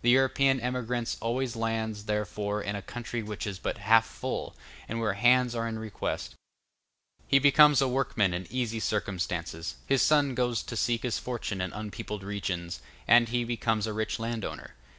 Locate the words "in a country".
2.62-3.22